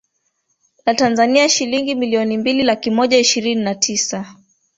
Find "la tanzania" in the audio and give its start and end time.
0.85-1.49